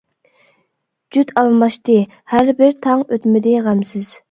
جۇت 1.17 1.33
ئالماشتى 1.41 1.99
ھەربىر 2.35 2.75
تاڭ 2.89 3.07
ئۆتمىدى 3.13 3.57
غەمسىز. 3.71 4.13